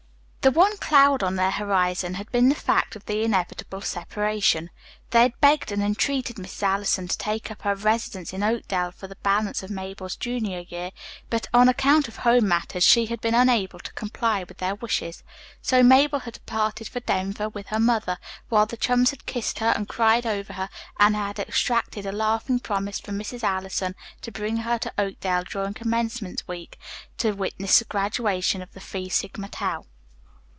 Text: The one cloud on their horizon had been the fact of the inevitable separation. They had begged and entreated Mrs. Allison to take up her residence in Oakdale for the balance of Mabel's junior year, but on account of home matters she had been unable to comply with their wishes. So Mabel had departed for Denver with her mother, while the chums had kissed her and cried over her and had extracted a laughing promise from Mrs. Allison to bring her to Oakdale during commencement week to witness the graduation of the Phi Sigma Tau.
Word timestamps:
The 0.43 0.49
one 0.49 0.75
cloud 0.77 1.21
on 1.21 1.35
their 1.35 1.51
horizon 1.51 2.15
had 2.15 2.31
been 2.31 2.49
the 2.49 2.55
fact 2.55 2.95
of 2.95 3.05
the 3.05 3.21
inevitable 3.23 3.81
separation. 3.81 4.71
They 5.11 5.21
had 5.21 5.39
begged 5.39 5.71
and 5.71 5.83
entreated 5.83 6.37
Mrs. 6.37 6.63
Allison 6.63 7.07
to 7.07 7.15
take 7.15 7.51
up 7.51 7.61
her 7.61 7.75
residence 7.75 8.33
in 8.33 8.41
Oakdale 8.41 8.91
for 8.91 9.05
the 9.05 9.17
balance 9.17 9.61
of 9.61 9.69
Mabel's 9.69 10.15
junior 10.15 10.61
year, 10.61 10.89
but 11.29 11.47
on 11.53 11.69
account 11.69 12.07
of 12.07 12.15
home 12.17 12.47
matters 12.47 12.83
she 12.83 13.05
had 13.05 13.21
been 13.21 13.35
unable 13.35 13.77
to 13.81 13.93
comply 13.93 14.43
with 14.43 14.57
their 14.57 14.73
wishes. 14.73 15.21
So 15.61 15.83
Mabel 15.83 16.21
had 16.21 16.33
departed 16.33 16.87
for 16.87 17.01
Denver 17.01 17.47
with 17.47 17.67
her 17.67 17.79
mother, 17.79 18.17
while 18.49 18.65
the 18.65 18.77
chums 18.77 19.11
had 19.11 19.27
kissed 19.27 19.59
her 19.59 19.69
and 19.75 19.87
cried 19.87 20.25
over 20.25 20.53
her 20.53 20.69
and 20.99 21.15
had 21.15 21.37
extracted 21.37 22.07
a 22.07 22.11
laughing 22.11 22.59
promise 22.59 22.99
from 22.99 23.19
Mrs. 23.19 23.43
Allison 23.43 23.93
to 24.23 24.31
bring 24.31 24.57
her 24.57 24.79
to 24.79 24.91
Oakdale 24.97 25.43
during 25.43 25.75
commencement 25.75 26.43
week 26.47 26.79
to 27.19 27.33
witness 27.33 27.77
the 27.77 27.85
graduation 27.85 28.63
of 28.63 28.71
the 28.73 28.79
Phi 28.81 29.07
Sigma 29.07 29.47
Tau. 29.47 29.85